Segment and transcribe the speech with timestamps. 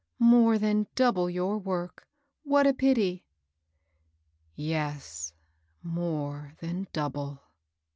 [0.17, 2.07] More than double your work.
[2.43, 3.25] What a pity I
[4.55, 5.31] ""Yes,—
[5.99, 7.43] more than double."